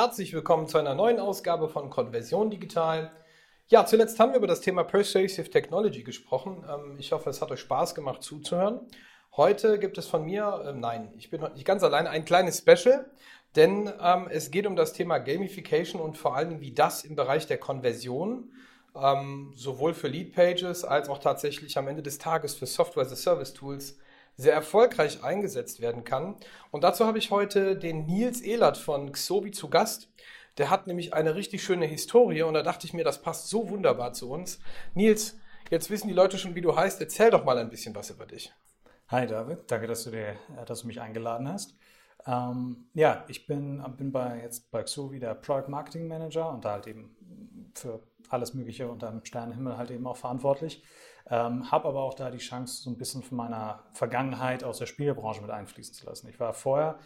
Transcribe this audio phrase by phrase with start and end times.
[0.00, 3.10] Herzlich willkommen zu einer neuen Ausgabe von Konversion Digital.
[3.66, 6.64] Ja, zuletzt haben wir über das Thema Persuasive Technology gesprochen.
[6.72, 8.78] Ähm, ich hoffe, es hat euch Spaß gemacht zuzuhören.
[9.36, 12.58] Heute gibt es von mir, äh, nein, ich bin heute nicht ganz alleine, ein kleines
[12.58, 13.10] Special,
[13.56, 17.48] denn ähm, es geht um das Thema Gamification und vor allem, wie das im Bereich
[17.48, 18.52] der Konversion
[18.94, 23.10] ähm, sowohl für Lead Pages als auch tatsächlich am Ende des Tages für Software as
[23.10, 23.98] a Service Tools
[24.38, 26.36] sehr erfolgreich eingesetzt werden kann.
[26.70, 30.08] Und dazu habe ich heute den Nils Ehlert von Xobi zu Gast.
[30.56, 33.68] Der hat nämlich eine richtig schöne Historie und da dachte ich mir, das passt so
[33.68, 34.60] wunderbar zu uns.
[34.94, 35.36] Nils,
[35.70, 37.00] jetzt wissen die Leute schon, wie du heißt.
[37.00, 38.52] Erzähl doch mal ein bisschen was über dich.
[39.08, 41.76] Hi David, danke, dass du, dir, dass du mich eingeladen hast.
[42.26, 46.72] Ähm, ja, ich bin, bin bei, jetzt bei Xovi der Product Marketing Manager und da
[46.72, 47.16] halt eben
[47.74, 50.84] für alles Mögliche unter dem Sternenhimmel halt eben auch verantwortlich.
[51.30, 54.86] Ähm, habe aber auch da die Chance, so ein bisschen von meiner Vergangenheit aus der
[54.86, 56.28] Spielebranche mit einfließen zu lassen.
[56.28, 56.98] Ich war vorher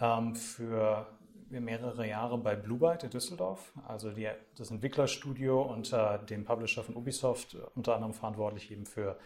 [0.00, 1.06] ähm, für
[1.50, 6.96] mehrere Jahre bei Blue Byte in Düsseldorf, also die, das Entwicklerstudio unter dem Publisher von
[6.96, 9.18] Ubisoft, unter anderem verantwortlich eben für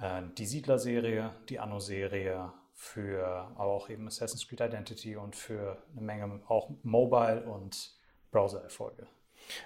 [0.00, 6.02] äh, die Siedler-Serie, die Anno-Serie, für aber auch eben Assassin's Creed Identity und für eine
[6.02, 7.94] Menge auch Mobile- und
[8.30, 9.06] Browser-Erfolge.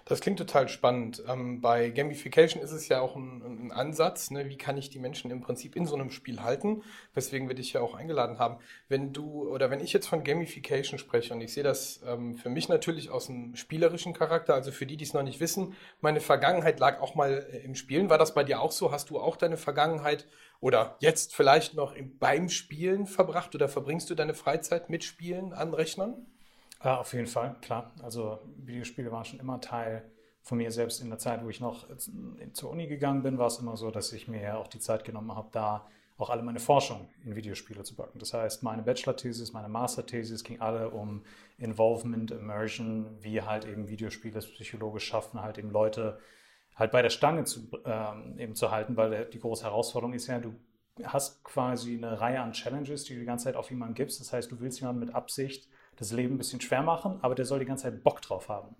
[0.04, 1.22] Das klingt total spannend.
[1.28, 4.48] Ähm, bei Gamification ist es ja auch ein, ein Ansatz, ne?
[4.48, 6.82] wie kann ich die Menschen im Prinzip in so einem Spiel halten,
[7.14, 8.58] weswegen wir dich ja auch eingeladen haben.
[8.88, 12.50] Wenn du oder wenn ich jetzt von Gamification spreche und ich sehe das ähm, für
[12.50, 16.20] mich natürlich aus einem spielerischen Charakter, also für die, die es noch nicht wissen, meine
[16.20, 18.10] Vergangenheit lag auch mal äh, im Spielen.
[18.10, 18.92] War das bei dir auch so?
[18.92, 20.26] Hast du auch deine Vergangenheit
[20.60, 25.52] oder jetzt vielleicht noch im, beim Spielen verbracht oder verbringst du deine Freizeit mit Spielen
[25.52, 26.26] an Rechnern?
[26.82, 27.92] Ja, auf jeden Fall, klar.
[28.02, 30.10] Also Videospiele waren schon immer Teil
[30.42, 31.86] von mir selbst in der Zeit, wo ich noch
[32.54, 35.34] zur Uni gegangen bin, war es immer so, dass ich mir auch die Zeit genommen
[35.34, 35.86] habe, da
[36.16, 38.18] auch alle meine Forschung in Videospiele zu packen.
[38.18, 41.22] Das heißt, meine Bachelor-Thesis, meine Master-Thesis ging alle um
[41.58, 46.18] Involvement, Immersion, wie halt eben Videospiele psychologisch schaffen, halt eben Leute
[46.76, 50.38] halt bei der Stange zu, ähm, eben zu halten, weil die große Herausforderung ist ja,
[50.38, 50.54] du
[51.04, 54.20] hast quasi eine Reihe an Challenges, die du die ganze Zeit auf jemanden gibst.
[54.20, 55.68] Das heißt, du willst jemanden mit Absicht
[56.00, 58.74] das Leben ein bisschen schwer machen, aber der soll die ganze Zeit Bock drauf haben.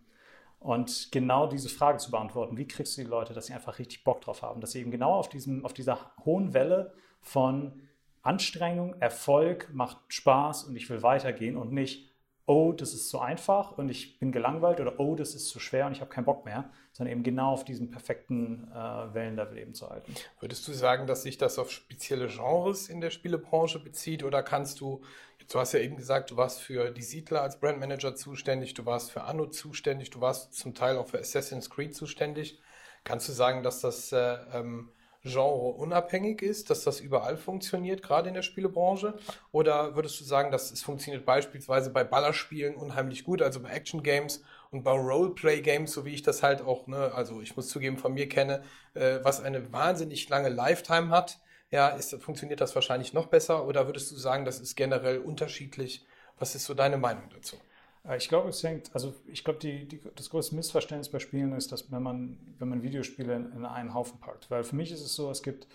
[0.59, 4.05] Und genau diese Frage zu beantworten, wie kriegst du die Leute, dass sie einfach richtig
[4.05, 6.93] Bock drauf haben, dass sie eben genau auf, diesem, auf dieser hohen Welle
[7.23, 7.81] von
[8.23, 12.11] Anstrengung, Erfolg, macht Spaß und ich will weitergehen und nicht,
[12.47, 15.87] oh, das ist zu einfach und ich bin gelangweilt oder oh, das ist zu schwer
[15.87, 19.73] und ich habe keinen Bock mehr, sondern eben genau auf diesem perfekten äh, Wellenlevel eben
[19.73, 20.13] zu halten.
[20.41, 24.81] Würdest du sagen, dass sich das auf spezielle Genres in der Spielebranche bezieht oder kannst
[24.81, 25.01] du,
[25.51, 29.11] du hast ja eben gesagt, du warst für die Siedler als Brandmanager zuständig, du warst
[29.11, 32.61] für Anno zuständig, du warst zum Teil auch für Assassin's Creed zuständig.
[33.05, 34.91] Kannst du sagen, dass das äh, ähm,
[35.23, 39.19] Genre unabhängig ist, dass das überall funktioniert, gerade in der Spielebranche?
[39.53, 44.03] Oder würdest du sagen, dass es funktioniert beispielsweise bei Ballerspielen unheimlich gut, also bei Action
[44.03, 47.69] Games und bei Roleplay Games, so wie ich das halt auch, ne, also ich muss
[47.69, 48.63] zugeben, von mir kenne,
[48.95, 51.39] äh, was eine wahnsinnig lange Lifetime hat,
[51.71, 53.67] ja, ist, funktioniert das wahrscheinlich noch besser?
[53.67, 56.05] Oder würdest du sagen, das ist generell unterschiedlich?
[56.39, 57.57] Was ist so deine Meinung dazu?
[58.05, 61.53] Äh, ich glaube, es hängt, also ich glaube, die, die, das größte Missverständnis bei Spielen
[61.53, 64.51] ist, dass wenn man, wenn man Videospiele in, in einen Haufen packt.
[64.51, 65.67] Weil für mich ist es so, es gibt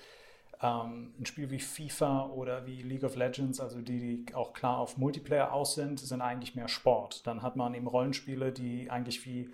[0.62, 4.80] ähm, ein Spiel wie FIFA oder wie League of Legends, also die, die auch klar
[4.80, 7.26] auf Multiplayer aus sind, sind eigentlich mehr Sport.
[7.28, 9.52] Dann hat man eben Rollenspiele, die eigentlich wie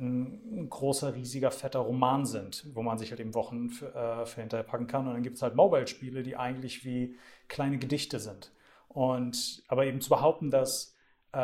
[0.00, 4.40] ein, großer, riesiger, fetter Roman sind, wo man sich halt eben Wochen für, äh, für
[4.40, 5.06] hinterher packen kann.
[5.06, 7.16] Und dann gibt es halt Mobile-Spiele, die eigentlich wie
[7.48, 8.52] kleine Gedichte sind.
[8.88, 10.96] Und aber eben zu behaupten, dass
[11.32, 11.38] äh,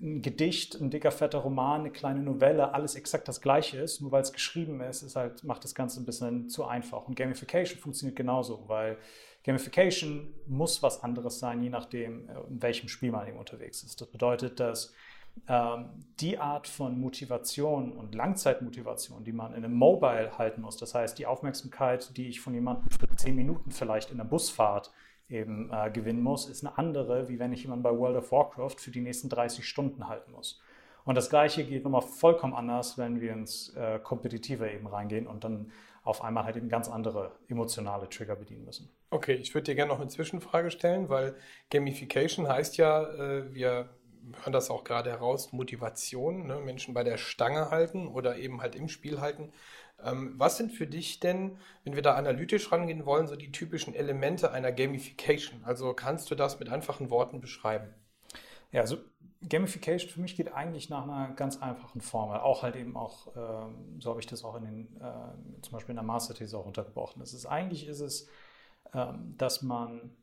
[0.00, 4.10] ein Gedicht, ein dicker, fetter Roman, eine kleine Novelle, alles exakt das gleiche ist, nur
[4.10, 7.06] weil es geschrieben ist, ist halt, macht das Ganze ein bisschen zu einfach.
[7.06, 8.96] Und Gamification funktioniert genauso, weil
[9.44, 14.00] Gamification muss was anderes sein, je nachdem, äh, in welchem Spiel man eben unterwegs ist.
[14.00, 14.92] Das bedeutet, dass
[15.46, 21.18] die Art von Motivation und Langzeitmotivation, die man in einem Mobile halten muss, das heißt
[21.18, 24.90] die Aufmerksamkeit, die ich von jemandem für zehn Minuten vielleicht in der Busfahrt
[25.28, 28.76] eben äh, gewinnen muss, ist eine andere, wie wenn ich jemanden bei World of Warcraft
[28.78, 30.60] für die nächsten 30 Stunden halten muss.
[31.04, 35.44] Und das Gleiche geht nochmal vollkommen anders, wenn wir ins äh, Kompetitive eben reingehen und
[35.44, 35.70] dann
[36.04, 38.90] auf einmal halt eben ganz andere emotionale Trigger bedienen müssen.
[39.10, 41.34] Okay, ich würde dir gerne noch eine Zwischenfrage stellen, weil
[41.70, 43.88] Gamification heißt ja, äh, wir
[44.42, 46.60] hören das auch gerade heraus, Motivation, ne?
[46.60, 49.52] Menschen bei der Stange halten oder eben halt im Spiel halten.
[50.02, 53.94] Ähm, was sind für dich denn, wenn wir da analytisch rangehen wollen, so die typischen
[53.94, 55.64] Elemente einer Gamification?
[55.64, 57.94] Also kannst du das mit einfachen Worten beschreiben?
[58.70, 58.98] Ja, also
[59.48, 62.38] Gamification für mich geht eigentlich nach einer ganz einfachen Formel.
[62.38, 65.92] Auch halt eben auch, ähm, so habe ich das auch in den, äh, zum Beispiel
[65.92, 67.20] in der Masterthese auch untergebrochen.
[67.20, 68.28] Das ist eigentlich ist es,
[68.94, 70.16] ähm, dass man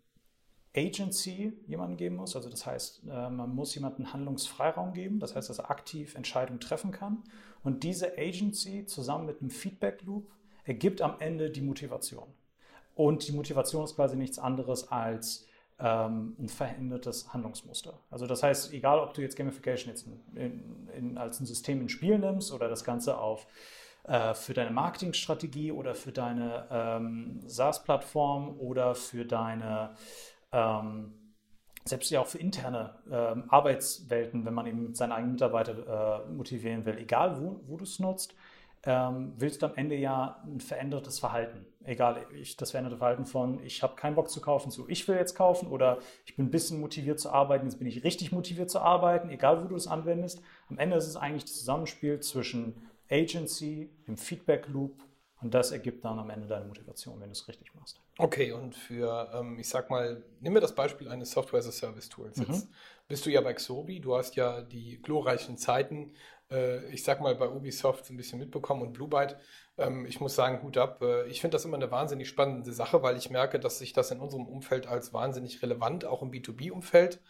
[0.76, 2.36] Agency jemanden geben muss.
[2.36, 5.20] Also das heißt, äh, man muss jemanden Handlungsfreiraum geben.
[5.20, 7.24] Das heißt, dass er aktiv Entscheidungen treffen kann.
[7.64, 10.30] Und diese Agency zusammen mit einem Feedback Loop
[10.64, 12.28] ergibt am Ende die Motivation.
[12.96, 15.48] Und die Motivation ist quasi nichts anderes als
[15.80, 18.00] ähm, ein verändertes Handlungsmuster.
[18.10, 21.90] Also das heißt, egal ob du jetzt Gamification jetzt in, in, als ein System in
[21.90, 23.46] Spiel nimmst oder das Ganze auf
[24.04, 29.96] äh, für deine Marketingstrategie oder für deine ähm, SaaS-Plattform oder für deine
[30.56, 31.14] ähm,
[31.84, 36.86] selbst ja auch für interne ähm, Arbeitswelten, wenn man eben seine eigenen Mitarbeiter äh, motivieren
[36.86, 38.34] will, egal wo, wo du es nutzt,
[38.88, 41.66] ähm, willst du am Ende ja ein verändertes Verhalten.
[41.84, 45.16] Egal, ich, das veränderte Verhalten von, ich habe keinen Bock zu kaufen, zu ich will
[45.16, 48.72] jetzt kaufen oder ich bin ein bisschen motiviert zu arbeiten, jetzt bin ich richtig motiviert
[48.72, 50.42] zu arbeiten, egal wo du es anwendest.
[50.70, 54.94] Am Ende ist es eigentlich das Zusammenspiel zwischen Agency, dem Feedback Loop
[55.46, 58.02] und das ergibt dann am Ende deine Motivation, wenn du es richtig machst.
[58.18, 61.72] Okay, und für, ähm, ich sag mal, nimm mir das Beispiel eines Software as a
[61.72, 62.38] Service Tools.
[62.38, 62.74] Jetzt mhm.
[63.08, 66.12] bist du ja bei Xobi, du hast ja die glorreichen Zeiten
[66.52, 69.38] äh, ich sag mal, bei Ubisoft ein bisschen mitbekommen und Blue Byte.
[69.78, 71.02] Ähm, ich muss sagen, Hut ab.
[71.02, 74.12] Äh, ich finde das immer eine wahnsinnig spannende Sache, weil ich merke, dass sich das
[74.12, 77.22] in unserem Umfeld als wahnsinnig relevant, auch im B2B-Umfeld,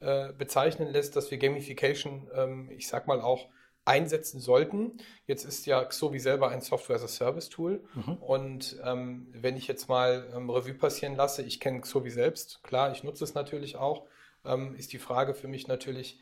[0.00, 3.48] äh, bezeichnen lässt, dass wir Gamification, ähm, ich sag mal, auch
[3.84, 4.98] einsetzen sollten.
[5.26, 7.84] Jetzt ist ja Xovi selber ein Software-as-a-Service-Tool.
[7.94, 8.14] Mhm.
[8.14, 12.92] Und ähm, wenn ich jetzt mal ähm, Revue passieren lasse, ich kenne Xovi selbst, klar,
[12.92, 14.06] ich nutze es natürlich auch,
[14.44, 16.18] ähm, ist die Frage für mich natürlich,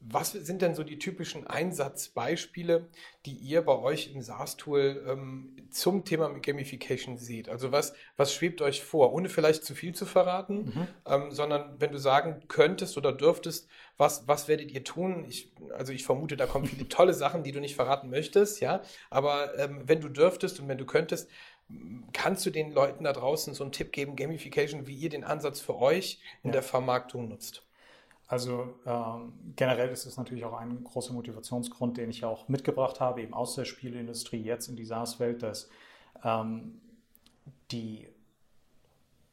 [0.00, 2.88] was sind denn so die typischen Einsatzbeispiele,
[3.24, 7.48] die ihr bei euch im SaaS-Tool ähm, zum Thema Gamification seht?
[7.48, 10.88] Also was, was schwebt euch vor, ohne vielleicht zu viel zu verraten, mhm.
[11.06, 15.24] ähm, sondern wenn du sagen könntest oder dürftest, was, was werdet ihr tun?
[15.28, 18.82] Ich, also ich vermute, da kommen viele tolle Sachen, die du nicht verraten möchtest, ja.
[19.10, 21.28] Aber ähm, wenn du dürftest und wenn du könntest,
[22.12, 25.60] kannst du den Leuten da draußen so einen Tipp geben, Gamification, wie ihr den Ansatz
[25.60, 26.52] für euch in ja.
[26.52, 27.65] der Vermarktung nutzt?
[28.28, 33.22] Also ähm, generell ist es natürlich auch ein großer Motivationsgrund, den ich auch mitgebracht habe,
[33.22, 35.68] eben aus der Spieleindustrie jetzt in die SaaS-Welt, dass
[36.24, 36.80] ähm,
[37.70, 38.08] die,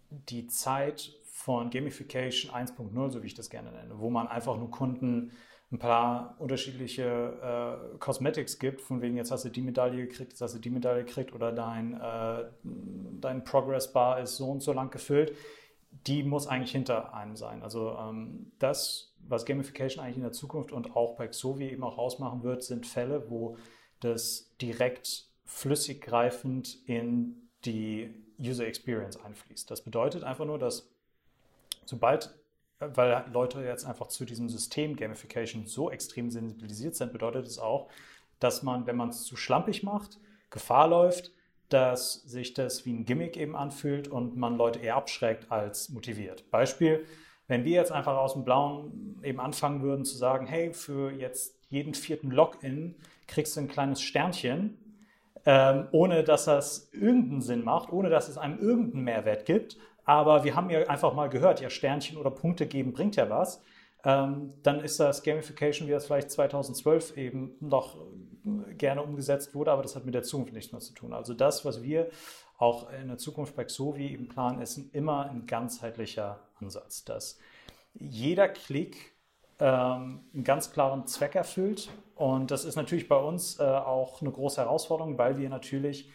[0.10, 4.70] die Zeit von Gamification 1.0, so wie ich das gerne nenne, wo man einfach nur
[4.70, 5.32] Kunden
[5.72, 10.42] ein paar unterschiedliche äh, Cosmetics gibt, von wegen jetzt hast du die Medaille gekriegt, jetzt
[10.42, 14.72] hast du die Medaille gekriegt oder dein, äh, dein Progress Bar ist so und so
[14.72, 15.36] lang gefüllt
[16.08, 17.64] die muss eigentlich hinter einem sein.
[17.64, 21.98] Also ähm, das, was Gamification eigentlich in der Zukunft und auch bei Xovi eben auch
[21.98, 23.58] ausmachen wird, sind Fälle, wo
[24.00, 29.70] das direkt flüssig greifend in die User Experience einfließt.
[29.70, 30.90] Das bedeutet einfach nur, dass
[31.86, 32.34] sobald,
[32.80, 37.90] weil Leute jetzt einfach zu diesem System Gamification so extrem sensibilisiert sind, bedeutet es auch,
[38.40, 40.20] dass man, wenn man es zu schlampig macht,
[40.50, 41.32] Gefahr läuft,
[41.74, 46.50] dass sich das wie ein Gimmick eben anfühlt und man Leute eher abschreckt als motiviert.
[46.52, 47.06] Beispiel,
[47.48, 51.60] wenn wir jetzt einfach aus dem Blauen eben anfangen würden zu sagen, hey, für jetzt
[51.70, 52.96] jeden vierten Login
[53.28, 54.78] kriegst du ein kleines Sternchen,
[55.46, 59.78] ähm, ohne dass das irgendeinen Sinn macht, ohne dass es einem irgendeinen Mehrwert gibt.
[60.06, 63.62] Aber wir haben ja einfach mal gehört, ja, Sternchen oder Punkte geben bringt ja was.
[64.06, 67.98] Ähm, dann ist das Gamification, wie das vielleicht 2012 eben noch
[68.78, 71.14] gerne umgesetzt wurde, aber das hat mit der Zukunft nichts mehr zu tun.
[71.14, 72.10] Also das, was wir
[72.58, 77.40] auch in der Zukunft bei Xovi eben planen, ist immer ein ganzheitlicher Ansatz, dass
[77.94, 79.14] jeder Klick
[79.60, 81.90] ähm, einen ganz klaren Zweck erfüllt.
[82.16, 86.10] Und das ist natürlich bei uns äh, auch eine große Herausforderung, weil wir natürlich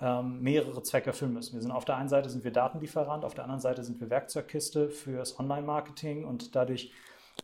[0.00, 1.54] ähm, mehrere Zwecke erfüllen müssen.
[1.54, 4.10] Wir sind auf der einen Seite sind wir Datenlieferant, auf der anderen Seite sind wir
[4.10, 6.92] Werkzeugkiste fürs Online-Marketing und dadurch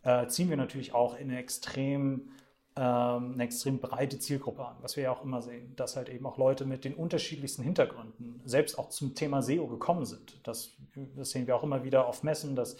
[0.03, 2.31] äh, ziehen wir natürlich auch in extrem
[2.75, 6.25] ähm, eine extrem breite Zielgruppe an, was wir ja auch immer sehen, dass halt eben
[6.25, 10.39] auch Leute mit den unterschiedlichsten Hintergründen selbst auch zum Thema SEO gekommen sind.
[10.47, 10.77] Das,
[11.17, 12.77] das sehen wir auch immer wieder auf Messen, dass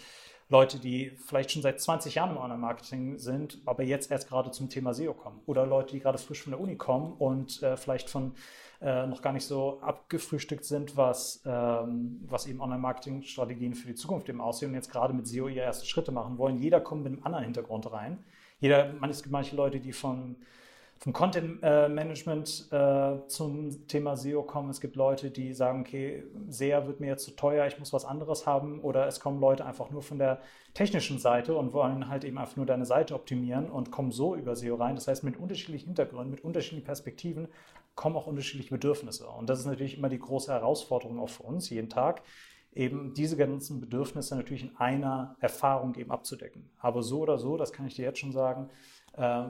[0.48, 4.70] Leute, die vielleicht schon seit 20 Jahren im Online-Marketing sind, aber jetzt erst gerade zum
[4.70, 5.40] Thema SEO kommen.
[5.46, 8.34] Oder Leute, die gerade frisch von der Uni kommen und äh, vielleicht von
[8.82, 14.28] äh, noch gar nicht so abgefrühstückt sind, was, ähm, was eben Online-Marketing-Strategien für die Zukunft
[14.28, 16.58] eben aussehen und jetzt gerade mit SEO ihre ersten Schritte machen wollen.
[16.58, 18.18] Jeder kommt mit einem anderen Hintergrund rein
[18.62, 20.36] jeder, es gibt manche Leute, die von,
[20.98, 24.70] vom Content äh, Management äh, zum Thema SEO kommen.
[24.70, 28.04] Es gibt Leute, die sagen, okay, SEA wird mir jetzt zu teuer, ich muss was
[28.04, 28.78] anderes haben.
[28.82, 30.38] Oder es kommen Leute einfach nur von der
[30.74, 34.54] technischen Seite und wollen halt eben einfach nur deine Seite optimieren und kommen so über
[34.54, 34.94] SEO rein.
[34.94, 37.48] Das heißt, mit unterschiedlichen Hintergründen, mit unterschiedlichen Perspektiven
[37.94, 39.28] kommen auch unterschiedliche Bedürfnisse.
[39.28, 42.22] Und das ist natürlich immer die große Herausforderung auch für uns jeden Tag,
[42.74, 46.70] eben diese ganzen Bedürfnisse natürlich in einer Erfahrung eben abzudecken.
[46.78, 48.70] Aber so oder so, das kann ich dir jetzt schon sagen,
[49.12, 49.44] äh,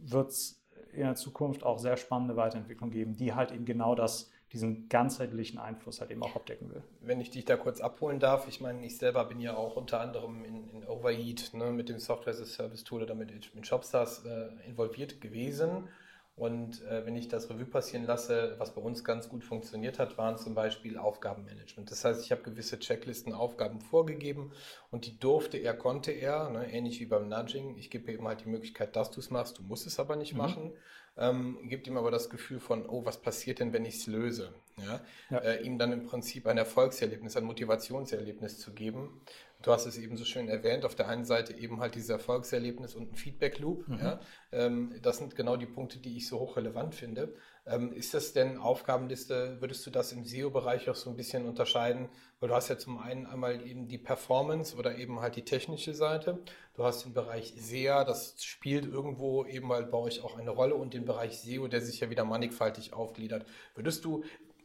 [0.00, 4.30] wird es in der Zukunft auch sehr spannende Weiterentwicklung geben, die halt eben genau das
[4.52, 6.82] diesen ganzheitlichen Einfluss halt eben auch abdecken will.
[7.00, 10.00] Wenn ich dich da kurz abholen darf, ich meine, ich selber bin ja auch unter
[10.00, 13.66] anderem in, in Overheat ne, mit dem Software as a Service Tool oder mit, mit
[13.66, 15.88] Shopstars äh, involviert gewesen.
[16.34, 20.16] Und äh, wenn ich das Revue passieren lasse, was bei uns ganz gut funktioniert hat,
[20.16, 21.90] waren zum Beispiel Aufgabenmanagement.
[21.90, 24.52] Das heißt, ich habe gewisse Checklisten, Aufgaben vorgegeben
[24.90, 27.76] und die durfte er, konnte er, ne, ähnlich wie beim Nudging.
[27.76, 30.32] Ich gebe eben halt die Möglichkeit, dass du es machst, du musst es aber nicht
[30.32, 30.38] mhm.
[30.38, 30.72] machen
[31.16, 34.54] ähm, gibt ihm aber das Gefühl von, oh, was passiert denn, wenn ich es löse?
[34.78, 35.00] Ja?
[35.30, 35.38] ja.
[35.38, 39.22] Äh, ihm dann im Prinzip ein Erfolgserlebnis, ein Motivationserlebnis zu geben.
[39.62, 42.94] Du hast es eben so schön erwähnt, auf der einen Seite eben halt dieses Erfolgserlebnis
[42.94, 43.88] und ein Feedback-Loop.
[43.88, 43.98] Mhm.
[43.98, 44.20] Ja?
[44.50, 47.34] Ähm, das sind genau die Punkte, die ich so hochrelevant finde.
[47.64, 52.08] Ähm, ist das denn Aufgabenliste, würdest du das im SEO-Bereich auch so ein bisschen unterscheiden?
[52.40, 55.94] Weil du hast ja zum einen einmal eben die Performance oder eben halt die technische
[55.94, 56.40] Seite.
[56.74, 60.74] Du hast den Bereich SEA, das spielt irgendwo eben halt bei euch auch eine Rolle
[60.74, 63.46] und den Bereich SEO, der sich ja wieder mannigfaltig aufgliedert.
[63.76, 64.24] Würdest du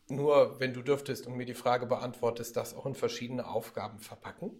[0.09, 4.51] nur, wenn du dürftest und mir die Frage beantwortest, das auch in verschiedene Aufgaben verpacken?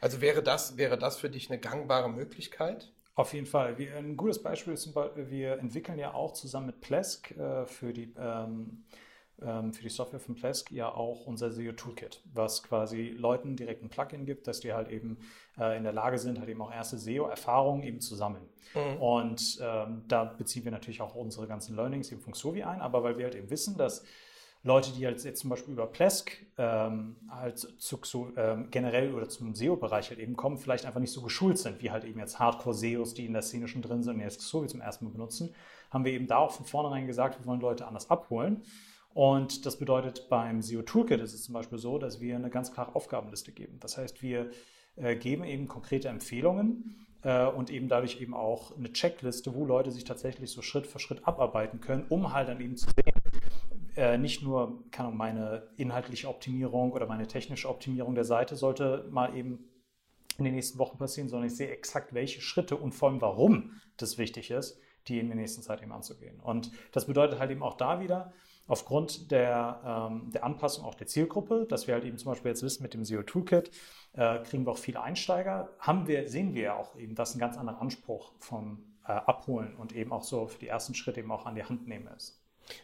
[0.00, 2.92] Also wäre das, wäre das für dich eine gangbare Möglichkeit?
[3.14, 3.76] Auf jeden Fall.
[3.96, 8.84] Ein gutes Beispiel ist, wir entwickeln ja auch zusammen mit Plesk äh, für, die, ähm,
[9.42, 13.82] ähm, für die Software von Plesk ja auch unser SEO Toolkit, was quasi Leuten direkt
[13.82, 15.18] ein Plugin gibt, dass die halt eben
[15.58, 18.48] äh, in der Lage sind, halt eben auch erste SEO-Erfahrungen eben zu sammeln.
[18.74, 19.02] Mhm.
[19.02, 23.02] Und ähm, da beziehen wir natürlich auch unsere ganzen Learnings eben von Xovi ein, aber
[23.02, 24.04] weil wir halt eben wissen, dass
[24.68, 29.28] Leute, die halt jetzt zum Beispiel über Plesk ähm, halt zu, zu ähm, generell oder
[29.28, 32.38] zum SEO-Bereich halt eben kommen, vielleicht einfach nicht so geschult sind, wie halt eben jetzt
[32.38, 35.54] Hardcore-SEOs, die in der Szene schon drin sind und jetzt wie zum ersten Mal benutzen,
[35.90, 38.62] haben wir eben da auch von vornherein gesagt, wir wollen Leute anders abholen.
[39.14, 42.72] Und das bedeutet, beim SEO Toolkit ist es zum Beispiel so, dass wir eine ganz
[42.72, 43.78] klare Aufgabenliste geben.
[43.80, 44.50] Das heißt, wir
[44.96, 49.90] äh, geben eben konkrete Empfehlungen äh, und eben dadurch eben auch eine Checkliste, wo Leute
[49.90, 53.17] sich tatsächlich so Schritt für Schritt abarbeiten können, um halt dann eben zu sehen,
[53.98, 59.36] äh, nicht nur kann meine inhaltliche Optimierung oder meine technische Optimierung der Seite sollte mal
[59.36, 59.68] eben
[60.38, 63.72] in den nächsten Wochen passieren, sondern ich sehe exakt, welche Schritte und vor allem warum
[63.96, 66.38] das wichtig ist, die in der nächsten Zeit eben anzugehen.
[66.38, 68.32] Und das bedeutet halt eben auch da wieder,
[68.68, 72.62] aufgrund der, ähm, der Anpassung auch der Zielgruppe, dass wir halt eben zum Beispiel jetzt
[72.62, 73.72] wissen, mit dem SEO Toolkit
[74.12, 77.40] äh, kriegen wir auch viele Einsteiger, haben wir, sehen wir ja auch eben, dass ein
[77.40, 81.32] ganz anderer Anspruch vom äh, Abholen und eben auch so für die ersten Schritte eben
[81.32, 82.37] auch an die Hand nehmen ist.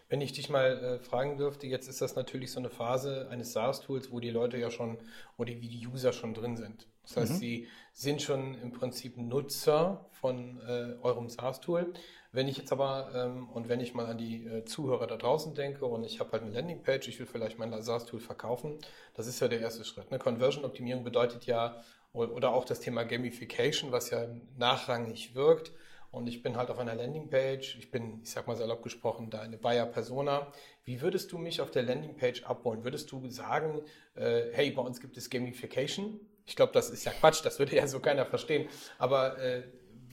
[0.08, 3.52] Wenn ich dich mal äh, fragen dürfte, jetzt ist das natürlich so eine Phase eines
[3.52, 4.98] SaaS-Tools, wo die Leute ja schon
[5.36, 6.86] oder wie die User schon drin sind.
[7.02, 7.36] Das heißt, mhm.
[7.36, 11.92] sie sind schon im Prinzip Nutzer von äh, eurem SaaS-Tool.
[12.32, 15.54] Wenn ich jetzt aber, ähm, und wenn ich mal an die äh, Zuhörer da draußen
[15.54, 18.78] denke und ich habe halt eine Landingpage, ich will vielleicht mein SaaS-Tool verkaufen,
[19.14, 20.10] das ist ja der erste Schritt.
[20.10, 20.18] Ne?
[20.18, 24.26] Conversion-Optimierung bedeutet ja, oder auch das Thema Gamification, was ja
[24.56, 25.72] nachrangig wirkt,
[26.14, 29.40] und ich bin halt auf einer Landingpage, ich bin, ich sag mal salopp gesprochen, da
[29.40, 30.52] eine Buyer-Persona.
[30.84, 32.84] Wie würdest du mich auf der Landingpage abholen?
[32.84, 33.82] Würdest du sagen,
[34.14, 36.20] äh, hey, bei uns gibt es Gamification?
[36.46, 38.68] Ich glaube, das ist ja Quatsch, das würde ja so keiner verstehen.
[38.98, 39.64] Aber äh,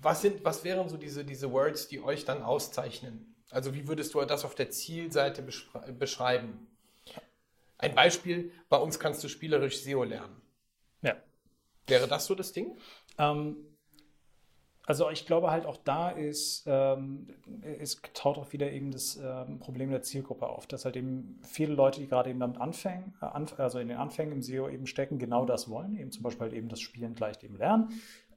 [0.02, 3.36] was, sind, was wären so diese, diese Words, die euch dann auszeichnen?
[3.52, 5.44] Also wie würdest du das auf der Zielseite
[5.98, 6.68] beschreiben?
[7.78, 10.42] Ein Beispiel, bei uns kannst du spielerisch SEO lernen.
[11.02, 11.16] Ja.
[11.88, 12.78] Wäre das so das Ding?
[13.18, 13.58] Ähm,
[14.88, 17.28] also ich glaube halt auch da ist, ähm,
[17.80, 21.74] es taucht auch wieder eben das ähm, Problem der Zielgruppe auf, dass halt eben viele
[21.74, 25.20] Leute, die gerade eben damit anfangen, äh, also in den Anfängen im SEO eben stecken,
[25.20, 27.90] genau das wollen, eben zum Beispiel halt eben das Spielen gleich eben lernen.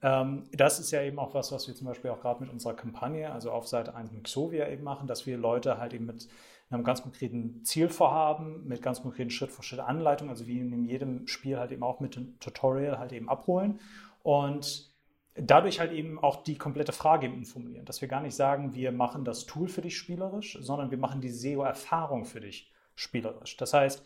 [0.03, 2.75] Ähm, das ist ja eben auch was, was wir zum Beispiel auch gerade mit unserer
[2.75, 6.27] Kampagne, also auf Seite 1 mit Xovia eben machen, dass wir Leute halt eben mit
[6.69, 11.83] einem ganz konkreten Zielvorhaben, mit ganz konkreten Schritt-für-Schritt-Anleitungen, also wie in jedem Spiel halt eben
[11.83, 13.79] auch mit dem Tutorial halt eben abholen
[14.23, 14.94] und
[15.35, 18.91] dadurch halt eben auch die komplette Frage eben formulieren, dass wir gar nicht sagen, wir
[18.91, 23.57] machen das Tool für dich spielerisch, sondern wir machen die SEO-Erfahrung für dich spielerisch.
[23.57, 24.03] Das heißt,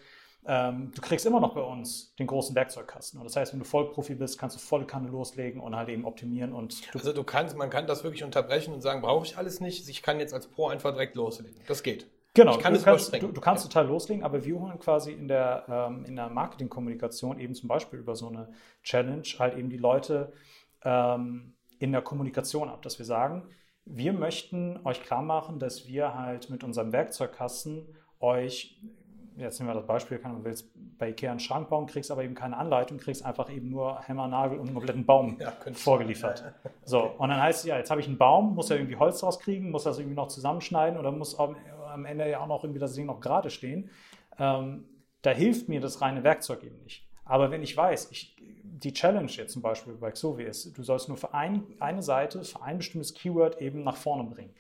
[0.48, 3.20] ähm, du kriegst immer noch bei uns den großen Werkzeugkasten.
[3.20, 6.06] Und das heißt, wenn du Vollprofi bist, kannst du volle Kanne loslegen und halt eben
[6.06, 6.54] optimieren.
[6.54, 9.60] Und du also du kannst, man kann das wirklich unterbrechen und sagen, brauche ich alles
[9.60, 9.88] nicht.
[9.90, 11.60] Ich kann jetzt als Pro einfach direkt loslegen.
[11.68, 12.08] Das geht.
[12.36, 15.66] Genau, kann du, kannst, du, du, kannst total loslegen, aber wir holen quasi in der,
[15.68, 18.50] ähm, in der Marketingkommunikation eben zum Beispiel über so eine
[18.84, 20.32] Challenge halt eben die Leute
[20.84, 23.50] ähm, in der Kommunikation ab, dass wir sagen,
[23.86, 27.88] wir möchten euch klar machen, dass wir halt mit unserem Werkzeugkasten
[28.20, 28.80] euch,
[29.38, 32.24] jetzt nehmen wir das Beispiel, kann man willst bei Ikea einen Schrank bauen, kriegst aber
[32.24, 36.42] eben keine Anleitung, kriegst einfach eben nur Hämmer, Nagel und einen kompletten Baum ja, vorgeliefert.
[36.42, 36.72] Ja, ja.
[36.84, 39.24] So, und dann heißt es ja, jetzt habe ich einen Baum, muss ja irgendwie Holz
[39.24, 41.56] rauskriegen, muss das irgendwie noch zusammenschneiden oder muss am,
[41.88, 43.90] am Ende ja auch noch irgendwie das Ding noch gerade stehen.
[44.38, 44.86] Ähm,
[45.22, 47.09] da hilft mir das reine Werkzeug eben nicht.
[47.30, 51.08] Aber wenn ich weiß, ich, die Challenge jetzt zum Beispiel bei Xovi ist, du sollst
[51.10, 54.52] nur für ein, eine Seite, für ein bestimmtes Keyword eben nach vorne bringen.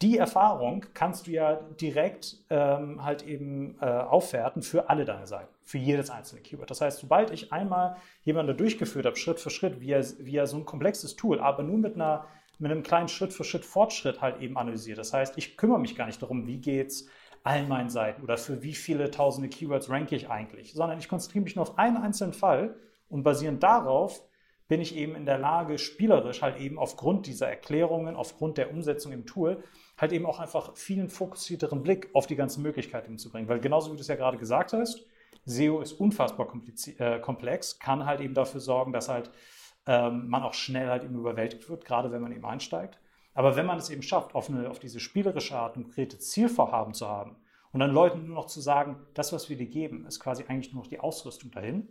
[0.00, 5.52] die Erfahrung kannst du ja direkt ähm, halt eben äh, aufwerten für alle deine Seiten,
[5.64, 6.70] für jedes einzelne Keyword.
[6.70, 10.64] Das heißt, sobald ich einmal jemanden durchgeführt habe, Schritt für Schritt, via, via so ein
[10.64, 12.26] komplexes Tool, aber nur mit einer
[12.58, 14.98] mit einem kleinen Schritt für Schritt Fortschritt halt eben analysiert.
[14.98, 17.08] Das heißt, ich kümmere mich gar nicht darum, wie geht's
[17.44, 21.44] allen meinen Seiten oder für wie viele tausende Keywords ranke ich eigentlich, sondern ich konzentriere
[21.44, 22.76] mich nur auf einen einzelnen Fall
[23.08, 24.22] und basierend darauf
[24.68, 29.12] bin ich eben in der Lage, spielerisch halt eben aufgrund dieser Erklärungen, aufgrund der Umsetzung
[29.12, 29.62] im Tool,
[29.98, 33.48] halt eben auch einfach vielen fokussierteren Blick auf die ganzen Möglichkeiten zu bringen.
[33.48, 35.04] Weil genauso wie du es ja gerade gesagt hast,
[35.44, 36.50] SEO ist unfassbar
[36.98, 39.30] äh, komplex, kann halt eben dafür sorgen, dass halt
[39.86, 42.98] ähm, man auch schnell halt eben überwältigt wird, gerade wenn man eben einsteigt.
[43.34, 46.94] Aber wenn man es eben schafft, auf, eine, auf diese spielerische Art ein konkretes Zielvorhaben
[46.94, 47.36] zu haben
[47.72, 50.72] und dann Leuten nur noch zu sagen, das, was wir dir geben, ist quasi eigentlich
[50.72, 51.88] nur noch die Ausrüstung dahin,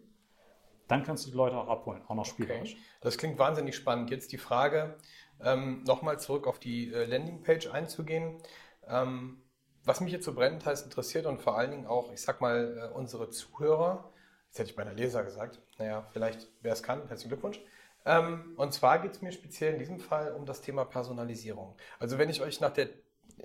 [0.88, 2.74] dann kannst du die Leute auch abholen, auch noch spielerisch.
[2.74, 2.82] Okay.
[3.02, 4.12] Das klingt wahnsinnig spannend.
[4.12, 4.98] Jetzt die Frage,
[5.40, 8.42] ähm, nochmal zurück auf die äh, Landingpage einzugehen.
[8.88, 9.42] Ähm,
[9.84, 12.92] was mich jetzt so brennend heißt interessiert und vor allen Dingen auch, ich sag mal,
[12.92, 14.12] äh, unsere Zuhörer,
[14.48, 17.60] jetzt hätte ich bei einer Leser gesagt, naja, vielleicht wer es kann, herzlichen Glückwunsch.
[18.06, 21.76] Ähm, und zwar geht es mir speziell in diesem Fall um das Thema Personalisierung.
[22.00, 22.90] Also wenn ich euch nach der,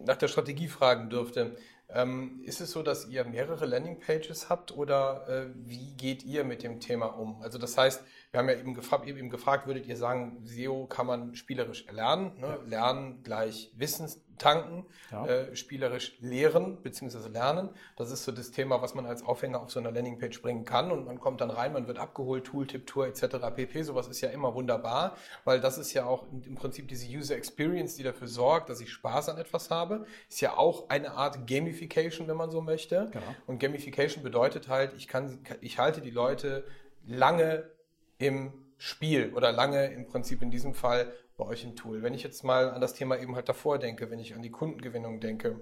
[0.00, 1.56] nach der Strategie fragen dürfte,
[1.88, 6.62] ähm, ist es so, dass ihr mehrere Landingpages habt oder äh, wie geht ihr mit
[6.62, 7.40] dem Thema um?
[7.42, 11.06] Also das heißt, wir haben ja eben, gefra eben gefragt, würdet ihr sagen, SEO kann
[11.06, 12.32] man spielerisch erlernen?
[12.38, 12.46] Ne?
[12.46, 12.58] Ja.
[12.66, 15.26] Lernen gleich Wissens tanken, ja.
[15.26, 17.28] äh, spielerisch lehren bzw.
[17.28, 17.70] lernen.
[17.96, 20.90] Das ist so das Thema, was man als Aufhänger auf so einer Landingpage bringen kann
[20.90, 23.36] und man kommt dann rein, man wird abgeholt, Tooltip, Tour etc.
[23.54, 23.82] pp.
[23.82, 27.96] Sowas ist ja immer wunderbar, weil das ist ja auch im Prinzip diese User Experience,
[27.96, 30.06] die dafür sorgt, dass ich Spaß an etwas habe.
[30.28, 33.08] Ist ja auch eine Art Gamification, wenn man so möchte.
[33.12, 33.24] Genau.
[33.46, 36.64] Und Gamification bedeutet halt, ich kann, ich halte die Leute
[37.06, 37.70] lange
[38.18, 42.02] im Spiel oder lange im Prinzip in diesem Fall bei euch im Tool.
[42.02, 44.50] Wenn ich jetzt mal an das Thema eben halt davor denke, wenn ich an die
[44.50, 45.60] Kundengewinnung denke,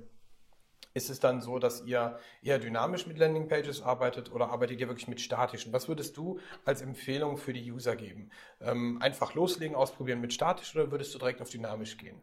[0.95, 5.09] ist es dann so, dass ihr eher dynamisch mit Landingpages arbeitet oder arbeitet ihr wirklich
[5.09, 5.73] mit statischen?
[5.73, 8.31] Was würdest du als Empfehlung für die User geben?
[8.61, 12.21] Ähm, einfach loslegen, ausprobieren mit statisch oder würdest du direkt auf dynamisch gehen?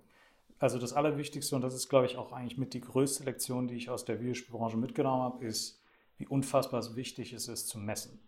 [0.58, 3.76] Also das Allerwichtigste, und das ist, glaube ich, auch eigentlich mit die größte Lektion, die
[3.76, 5.82] ich aus der Videospielbranche mitgenommen habe, ist,
[6.18, 8.20] wie unfassbar wichtig es ist zu messen.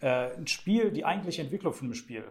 [0.00, 2.24] Äh, ein Spiel, die eigentliche Entwicklung von einem Spiel,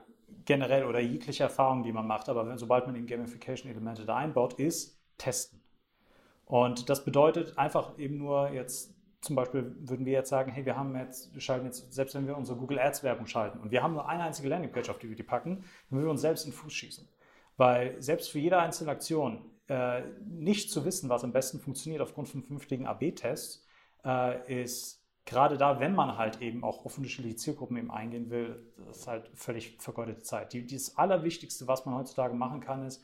[0.46, 4.54] generell oder jegliche Erfahrung, die man macht, aber wenn, sobald man eben Gamification-Elemente da einbaut,
[4.54, 5.62] ist testen.
[6.46, 10.76] Und das bedeutet einfach eben nur jetzt, zum Beispiel würden wir jetzt sagen, hey, wir
[10.76, 13.84] haben jetzt, wir schalten jetzt, selbst wenn wir unsere Google Ads Werbung schalten und wir
[13.84, 16.46] haben nur eine einzige Landingpage, auf die wir die packen, dann würden wir uns selbst
[16.46, 17.08] in den Fuß schießen.
[17.58, 22.28] Weil selbst für jede einzelne Aktion äh, nicht zu wissen, was am besten funktioniert aufgrund
[22.28, 23.66] von fünftigen AB-Tests,
[24.04, 28.64] äh, ist gerade da, wenn man halt eben auch auf unterschiedliche Zielgruppen eben eingehen will,
[28.88, 30.54] das ist halt völlig vergeudete Zeit.
[30.54, 33.04] Die, das Allerwichtigste, was man heutzutage machen kann, ist,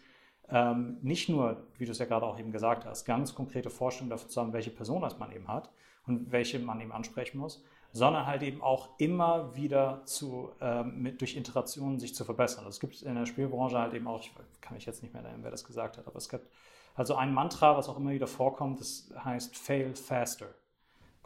[0.49, 4.11] ähm, nicht nur, wie du es ja gerade auch eben gesagt hast, ganz konkrete Vorstellungen
[4.11, 5.69] dafür zu haben, welche Person das man eben hat
[6.05, 11.19] und welche man eben ansprechen muss, sondern halt eben auch immer wieder zu, ähm, mit,
[11.19, 12.63] durch Iterationen sich zu verbessern.
[12.65, 15.21] Das gibt es in der Spielbranche halt eben auch, ich kann mich jetzt nicht mehr
[15.23, 16.49] erinnern, wer das gesagt hat, aber es gibt
[16.95, 20.47] also ein Mantra, was auch immer wieder vorkommt, das heißt Fail Faster.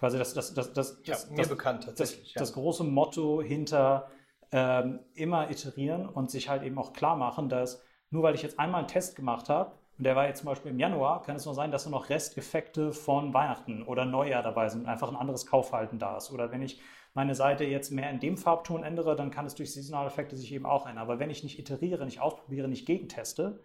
[0.01, 2.29] Quasi das, das, das, das, ja, das, mir das, bekannt tatsächlich.
[2.29, 2.39] Das, ja.
[2.39, 4.09] das große Motto hinter
[4.51, 8.57] ähm, immer iterieren und sich halt eben auch klar machen, dass nur weil ich jetzt
[8.57, 11.45] einmal einen Test gemacht habe, und der war jetzt zum Beispiel im Januar, kann es
[11.45, 15.45] nur sein, dass nur noch Resteffekte von Weihnachten oder Neujahr dabei sind, einfach ein anderes
[15.45, 16.31] Kaufverhalten da ist.
[16.31, 16.81] Oder wenn ich
[17.13, 20.51] meine Seite jetzt mehr in dem Farbton ändere, dann kann es durch saisonale Effekte sich
[20.51, 21.03] eben auch ändern.
[21.03, 23.59] Aber wenn ich nicht iteriere, nicht ausprobiere, nicht gegenteste,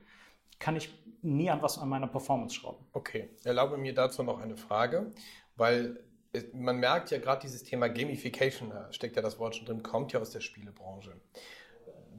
[0.58, 2.84] kann ich nie an was an meiner Performance schrauben.
[2.92, 5.12] Okay, erlaube mir dazu noch eine Frage,
[5.56, 6.04] weil
[6.52, 10.12] man merkt ja gerade dieses Thema Gamification, da steckt ja das Wort schon drin, kommt
[10.12, 11.12] ja aus der Spielebranche.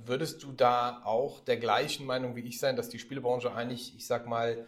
[0.05, 4.05] Würdest du da auch der gleichen Meinung wie ich sein, dass die Spielebranche eigentlich, ich
[4.05, 4.67] sag mal,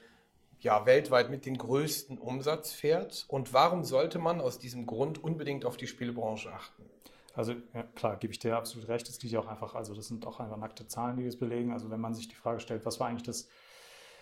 [0.59, 3.25] ja, weltweit mit den größten Umsatz fährt?
[3.29, 6.83] Und warum sollte man aus diesem Grund unbedingt auf die Spielebranche achten?
[7.33, 9.07] Also ja, klar, gebe ich dir absolut recht.
[9.07, 11.71] Es liegt ja auch einfach, also das sind auch einfach nackte Zahlen, die das belegen.
[11.71, 13.47] Also wenn man sich die Frage stellt, was war eigentlich das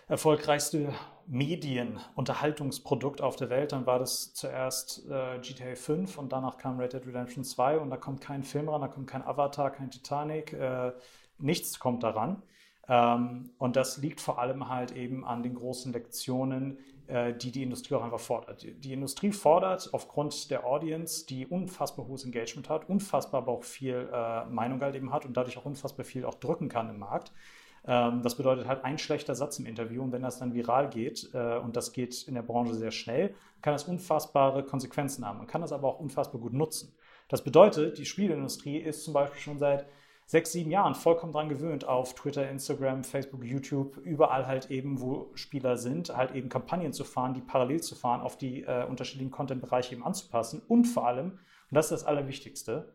[0.08, 0.94] erfolgreichste
[1.28, 6.94] Medien-Unterhaltungsprodukt auf der Welt, dann war das zuerst äh, GTA 5 und danach kam Red
[6.94, 10.54] Dead Redemption 2 und da kommt kein Film ran, da kommt kein Avatar, kein Titanic,
[10.54, 10.94] äh,
[11.38, 12.42] nichts kommt daran.
[12.88, 17.64] Ähm, und das liegt vor allem halt eben an den großen Lektionen, äh, die die
[17.64, 18.64] Industrie auch einfach fordert.
[18.64, 23.64] Die, die, Industrie fordert aufgrund der Audience, die unfassbar hohes Engagement hat, unfassbar aber auch
[23.64, 27.00] viel äh, Meinung halt eben hat und dadurch auch unfassbar viel auch drücken kann im
[27.00, 27.34] Markt,
[27.84, 31.58] das bedeutet halt ein schlechter Satz im Interview und wenn das dann viral geht, äh,
[31.58, 35.38] und das geht in der Branche sehr schnell, kann das unfassbare Konsequenzen haben.
[35.38, 36.96] Man kann das aber auch unfassbar gut nutzen.
[37.30, 39.86] Das bedeutet, die Spielindustrie ist zum Beispiel schon seit
[40.26, 45.32] sechs, sieben Jahren vollkommen dran gewöhnt, auf Twitter, Instagram, Facebook, YouTube, überall halt eben, wo
[45.36, 49.32] Spieler sind, halt eben Kampagnen zu fahren, die parallel zu fahren, auf die äh, unterschiedlichen
[49.32, 52.94] Content-Bereiche eben anzupassen und vor allem, und das ist das Allerwichtigste,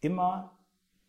[0.00, 0.58] immer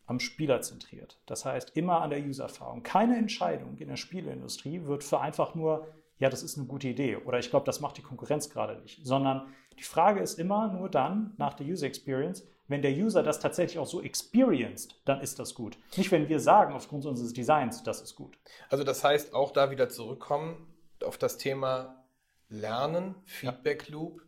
[0.06, 1.20] am Spieler zentriert.
[1.26, 2.84] Das heißt, immer an der User-Erfahrung.
[2.84, 5.88] Keine Entscheidung in der Spieleindustrie wird für einfach nur,
[6.20, 9.06] ja, das ist eine gute Idee oder ich glaube, das macht die Konkurrenz gerade nicht,
[9.06, 13.40] sondern die Frage ist immer nur dann nach der User Experience, wenn der User das
[13.40, 15.78] tatsächlich auch so experienced, dann ist das gut.
[15.98, 18.38] Nicht, wenn wir sagen, aufgrund unseres Designs, das ist gut.
[18.70, 20.68] Also das heißt, auch da wieder zurückkommen
[21.04, 22.04] auf das Thema
[22.50, 24.22] Lernen, Feedback Loop.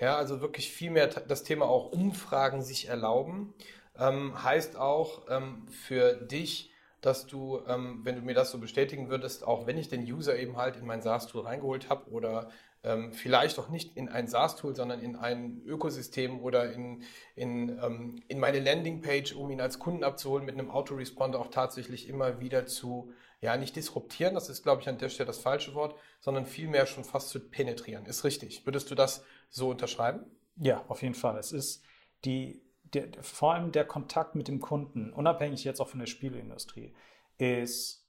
[0.00, 3.54] Ja, also wirklich viel mehr das Thema auch Umfragen sich erlauben.
[3.98, 9.10] Ähm, heißt auch ähm, für dich, dass du, ähm, wenn du mir das so bestätigen
[9.10, 12.48] würdest, auch wenn ich den User eben halt in mein SaaS-Tool reingeholt habe oder
[12.84, 17.02] ähm, vielleicht auch nicht in ein SaaS-Tool, sondern in ein Ökosystem oder in,
[17.34, 22.08] in, ähm, in meine Landingpage, um ihn als Kunden abzuholen, mit einem Autoresponder auch tatsächlich
[22.08, 25.74] immer wieder zu, ja, nicht disruptieren, das ist, glaube ich, an der Stelle das falsche
[25.74, 28.06] Wort, sondern vielmehr schon fast zu penetrieren.
[28.06, 28.64] Ist richtig.
[28.64, 30.24] Würdest du das so unterschreiben?
[30.56, 31.38] Ja, auf jeden Fall.
[31.38, 31.82] Es ist
[32.24, 32.62] die,
[32.94, 36.92] der, vor allem der Kontakt mit dem Kunden, unabhängig jetzt auch von der Spieleindustrie,
[37.38, 38.06] ist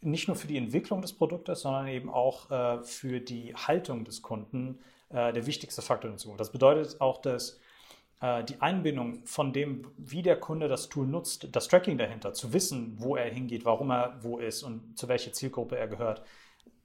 [0.00, 4.22] nicht nur für die Entwicklung des Produktes, sondern eben auch äh, für die Haltung des
[4.22, 6.40] Kunden äh, der wichtigste Faktor in Zukunft.
[6.40, 7.58] Das bedeutet auch, dass
[8.20, 12.52] äh, die Einbindung von dem, wie der Kunde das Tool nutzt, das Tracking dahinter, zu
[12.52, 16.22] wissen, wo er hingeht, warum er wo ist und zu welcher Zielgruppe er gehört,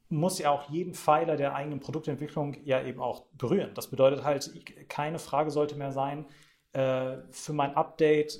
[0.10, 3.72] muss ja auch jeden Pfeiler der eigenen Produktentwicklung ja eben auch berühren.
[3.76, 4.52] Das bedeutet halt,
[4.90, 6.26] keine Frage sollte mehr sein,
[6.74, 8.40] äh, für mein Update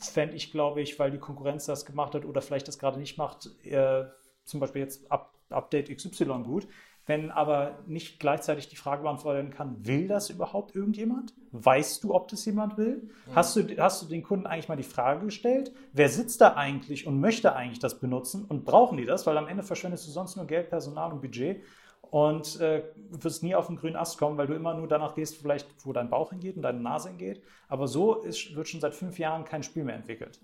[0.00, 3.18] fände ich, glaube ich, weil die Konkurrenz das gemacht hat oder vielleicht das gerade nicht
[3.18, 4.04] macht, äh,
[4.44, 6.68] zum Beispiel jetzt Up Update XY gut.
[7.06, 11.34] Wenn aber nicht gleichzeitig die Frage beantwortet werden kann, will das überhaupt irgendjemand?
[11.50, 13.10] Weißt du, ob das jemand will?
[13.26, 13.36] Ja.
[13.36, 17.08] Hast, du, hast du den Kunden eigentlich mal die Frage gestellt, wer sitzt da eigentlich
[17.08, 19.26] und möchte eigentlich das benutzen und brauchen die das?
[19.26, 21.62] Weil am Ende verschwendest du sonst nur Geld, Personal und Budget
[22.10, 25.36] und äh, wirst nie auf den grünen Ast kommen, weil du immer nur danach gehst,
[25.36, 27.42] vielleicht wo dein Bauch hingeht und deine Nase hingeht.
[27.68, 30.40] Aber so ist, wird schon seit fünf Jahren kein Spiel mehr entwickelt.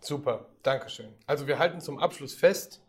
[0.00, 1.08] Super, Dankeschön.
[1.26, 2.80] Also wir halten zum Abschluss fest,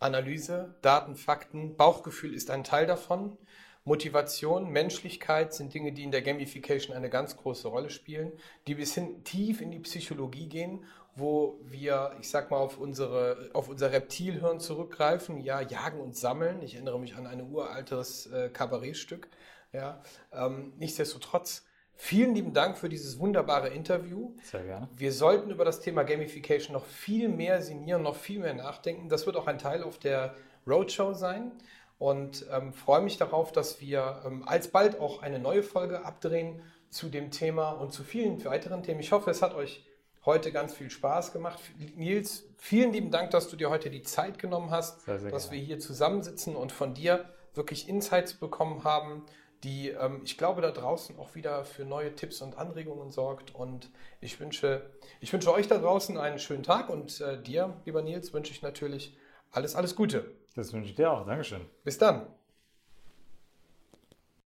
[0.00, 3.36] Analyse, Daten, Fakten, Bauchgefühl ist ein Teil davon.
[3.84, 8.32] Motivation, Menschlichkeit sind Dinge, die in der Gamification eine ganz große Rolle spielen,
[8.66, 10.84] die bis hin tief in die Psychologie gehen
[11.16, 16.60] wo wir, ich sag mal, auf, unsere, auf unser Reptilhirn zurückgreifen, ja, jagen und sammeln.
[16.62, 19.28] Ich erinnere mich an ein uraltes äh, Kabarettstück.
[19.72, 20.02] Ja,
[20.32, 24.34] ähm, nichtsdestotrotz, vielen lieben Dank für dieses wunderbare Interview.
[24.42, 24.88] Sehr gerne.
[24.94, 29.08] Wir sollten über das Thema Gamification noch viel mehr sinnieren, noch viel mehr nachdenken.
[29.08, 30.34] Das wird auch ein Teil auf der
[30.66, 31.52] Roadshow sein.
[31.98, 37.08] Und ähm, freue mich darauf, dass wir ähm, alsbald auch eine neue Folge abdrehen zu
[37.08, 39.00] dem Thema und zu vielen weiteren Themen.
[39.00, 39.85] Ich hoffe, es hat euch
[40.26, 41.58] heute ganz viel Spaß gemacht.
[41.96, 45.44] Nils, vielen lieben Dank, dass du dir heute die Zeit genommen hast, sehr, sehr dass
[45.44, 45.58] gerne.
[45.58, 49.24] wir hier zusammensitzen und von dir wirklich Insights bekommen haben,
[49.64, 53.54] die, ähm, ich glaube, da draußen auch wieder für neue Tipps und Anregungen sorgt.
[53.54, 58.02] Und ich wünsche, ich wünsche euch da draußen einen schönen Tag und äh, dir, lieber
[58.02, 59.16] Nils, wünsche ich natürlich
[59.50, 60.34] alles, alles Gute.
[60.54, 61.26] Das wünsche ich dir auch.
[61.26, 61.62] Dankeschön.
[61.84, 62.26] Bis dann.